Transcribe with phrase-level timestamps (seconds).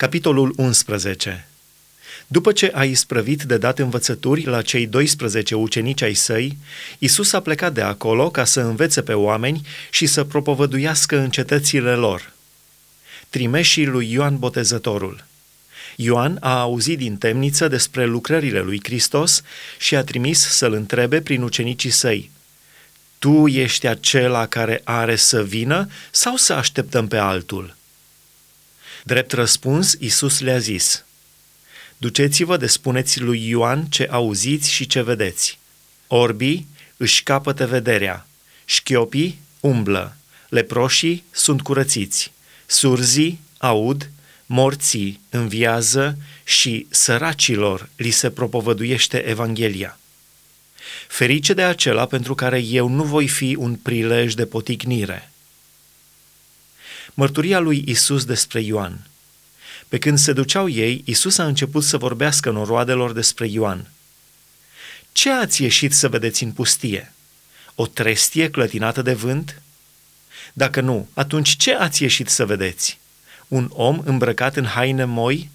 [0.00, 1.48] Capitolul 11
[2.26, 6.56] După ce a isprăvit de dat învățături la cei 12 ucenici ai săi,
[6.98, 11.94] Isus a plecat de acolo ca să învețe pe oameni și să propovăduiască în cetățile
[11.94, 12.32] lor.
[13.28, 15.24] Trimeșii lui Ioan Botezătorul
[15.96, 19.42] Ioan a auzit din temniță despre lucrările lui Hristos
[19.78, 22.30] și a trimis să-l întrebe prin ucenicii săi,
[23.18, 27.78] Tu ești acela care are să vină sau să așteptăm pe altul?"
[29.04, 31.04] Drept răspuns, Isus le-a zis,
[31.96, 35.58] Duceți-vă de spuneți lui Ioan ce auziți și ce vedeți.
[36.06, 38.26] Orbii își capătă vederea,
[38.64, 40.16] șchiopii umblă,
[40.48, 42.32] leproșii sunt curățiți,
[42.66, 44.10] surzii aud,
[44.46, 49.98] morții înviază și săracilor li se propovăduiește Evanghelia.
[51.08, 55.30] Ferice de acela pentru care eu nu voi fi un prilej de poticnire.
[57.14, 59.06] Mărturia lui Isus despre Ioan.
[59.88, 63.90] Pe când se duceau ei, Isus a început să vorbească noroadelor despre Ioan.
[65.12, 67.12] Ce ați ieșit să vedeți în pustie?
[67.74, 69.62] O trestie clătinată de vânt?
[70.52, 72.98] Dacă nu, atunci ce ați ieșit să vedeți?
[73.48, 75.50] Un om îmbrăcat în haine moi?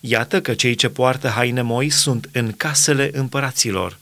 [0.00, 3.98] Iată că cei ce poartă haine moi sunt în casele împăraților.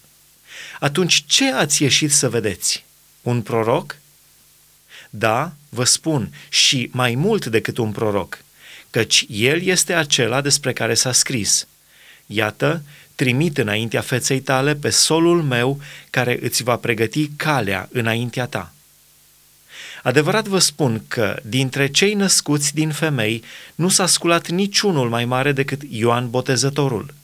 [0.80, 2.84] Atunci ce ați ieșit să vedeți?
[3.22, 3.96] Un proroc?
[5.16, 8.38] Da, vă spun, și mai mult decât un proroc,
[8.90, 11.66] căci el este acela despre care s-a scris.
[12.26, 12.82] Iată,
[13.14, 18.72] trimit înaintea feței tale pe solul meu care îți va pregăti calea înaintea ta.
[20.02, 23.42] Adevărat vă spun că dintre cei născuți din femei
[23.74, 27.14] nu s-a sculat niciunul mai mare decât Ioan Botezătorul.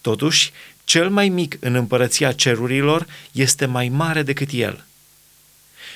[0.00, 0.52] Totuși,
[0.84, 4.84] cel mai mic în împărăția cerurilor este mai mare decât el–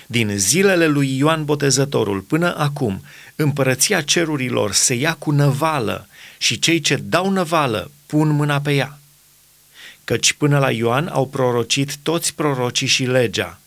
[0.07, 3.05] din zilele lui Ioan Botezătorul până acum,
[3.37, 8.99] împărăția cerurilor se ia cu năvală și cei ce dau năvală pun mâna pe ea.
[10.05, 13.59] Căci până la Ioan au prorocit toți prorocii și legea.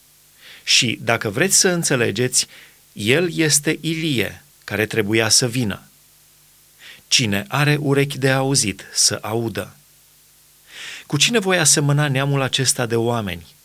[0.63, 2.47] Și, dacă vreți să înțelegeți,
[2.93, 5.81] el este Ilie, care trebuia să vină.
[7.07, 9.75] Cine are urechi de auzit, să audă.
[11.05, 13.56] Cu cine voi asemăna neamul acesta de oameni?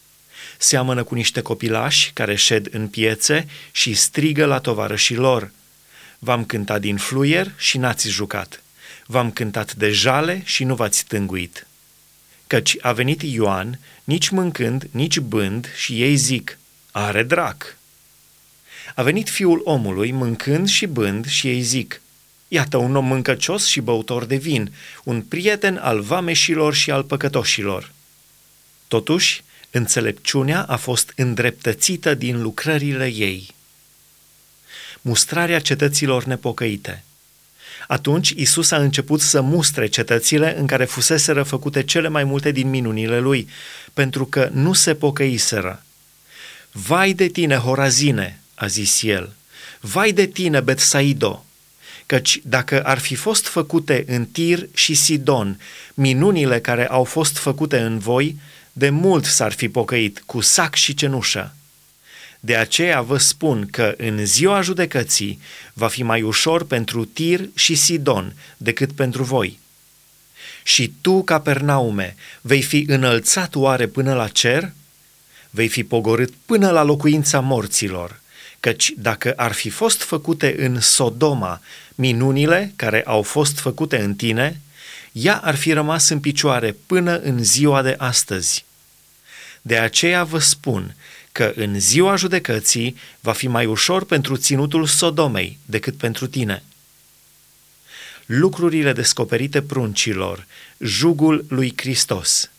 [0.62, 5.50] Seamănă cu niște copilași care șed în piețe și strigă la tovarășii lor.
[6.18, 8.62] V-am cântat din fluier și n-ați jucat.
[9.06, 11.66] V-am cântat de jale și nu v-ați tânguit.
[12.46, 16.58] Căci a venit Ioan, nici mâncând, nici bând, și ei zic,
[16.90, 17.76] are drac.
[18.94, 22.00] A venit fiul omului, mâncând și bând, și ei zic,
[22.48, 24.72] Iată un om mâncăcios și băutor de vin,
[25.04, 27.92] un prieten al vameșilor și al păcătoșilor.
[28.88, 29.42] Totuși,
[29.74, 33.54] Înțelepciunea a fost îndreptățită din lucrările ei.
[35.00, 37.04] Mustrarea cetăților nepocăite.
[37.86, 42.70] Atunci Isus a început să mustre cetățile în care fuseseră făcute cele mai multe din
[42.70, 43.48] minunile lui,
[43.94, 45.84] pentru că nu se pocăiseră.
[46.72, 49.32] Vai de tine, Horazine, a zis el,
[49.80, 51.44] vai de tine, Betsaido,
[52.06, 55.60] căci dacă ar fi fost făcute în Tir și Sidon
[55.94, 58.36] minunile care au fost făcute în voi,
[58.72, 61.54] de mult s-ar fi pocăit cu sac și cenușă.
[62.40, 65.40] De aceea vă spun că în ziua judecății
[65.72, 69.58] va fi mai ușor pentru Tir și Sidon decât pentru voi.
[70.62, 74.72] Și tu, Capernaume, vei fi înălțat oare până la cer?
[75.50, 78.20] Vei fi pogorât până la locuința morților,
[78.60, 81.60] căci dacă ar fi fost făcute în Sodoma
[81.94, 84.60] minunile care au fost făcute în tine,
[85.12, 88.64] ea ar fi rămas în picioare până în ziua de astăzi.
[89.62, 90.96] De aceea vă spun
[91.32, 96.62] că în ziua judecății va fi mai ușor pentru ținutul Sodomei decât pentru tine.
[98.26, 100.46] Lucrurile descoperite pruncilor,
[100.78, 102.50] jugul lui Hristos.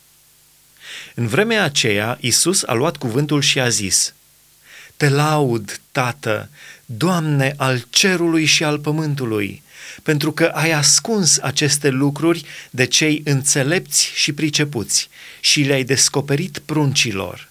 [1.15, 4.13] În vremea aceea, Isus a luat cuvântul și a zis,
[4.97, 6.49] Te laud, Tată,
[6.85, 9.63] Doamne al cerului și al pământului,
[10.03, 15.09] pentru că ai ascuns aceste lucruri de cei înțelepți și pricepuți
[15.39, 17.49] și le-ai descoperit pruncilor.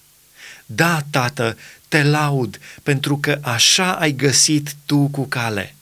[0.67, 1.57] Da, Tată,
[1.89, 5.75] te laud, pentru că așa ai găsit tu cu cale.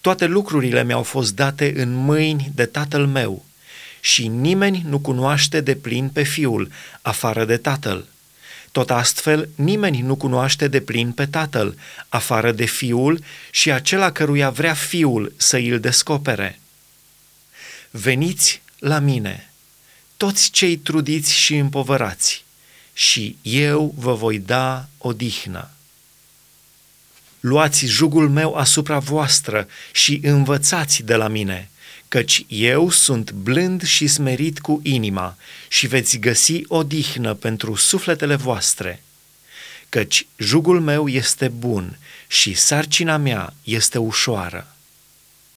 [0.00, 3.44] Toate lucrurile mi-au fost date în mâini de Tatăl meu
[4.00, 6.70] și nimeni nu cunoaște de plin pe Fiul,
[7.02, 8.06] afară de Tatăl
[8.72, 11.78] tot astfel, nimeni nu cunoaște de plin pe Tatăl,
[12.08, 16.60] afară de Fiul și acela căruia vrea Fiul să îl descopere.
[17.90, 19.50] Veniți la mine,
[20.16, 22.44] toți cei trudiți și împovărați,
[22.92, 25.70] și eu vă voi da odihnă.
[27.40, 31.70] Luați jugul meu asupra voastră și învățați de la mine,
[32.12, 35.36] căci eu sunt blând și smerit cu inima
[35.68, 39.02] și veți găsi odihnă pentru sufletele voastre.
[39.88, 44.71] Căci jugul meu este bun și sarcina mea este ușoară.